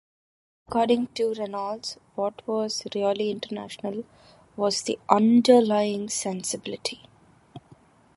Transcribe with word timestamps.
According 0.67 1.09
to 1.13 1.35
Reynolds: 1.35 1.99
"What 2.15 2.41
was 2.47 2.81
really 2.95 3.29
international 3.29 4.03
was 4.57 4.81
the 4.81 4.97
"underlying" 5.07 6.09
sensibility. 6.09 7.01